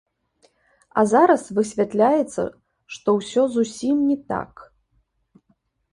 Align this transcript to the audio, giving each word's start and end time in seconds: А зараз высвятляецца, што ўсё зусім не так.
А 1.01 1.03
зараз 1.11 1.43
высвятляецца, 1.57 2.41
што 2.97 3.07
ўсё 3.21 3.43
зусім 3.59 3.95
не 4.09 4.17
так. 4.33 4.69